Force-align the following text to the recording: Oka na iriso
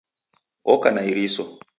Oka 0.73 0.89
na 0.95 1.01
iriso 1.11 1.43